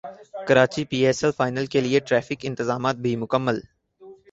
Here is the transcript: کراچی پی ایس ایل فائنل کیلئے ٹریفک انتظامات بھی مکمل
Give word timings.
کراچی 0.47 0.83
پی 0.89 0.97
ایس 1.05 1.19
ایل 1.23 1.31
فائنل 1.37 1.65
کیلئے 1.73 1.99
ٹریفک 2.07 2.39
انتظامات 2.49 2.95
بھی 3.03 3.15
مکمل 3.23 3.57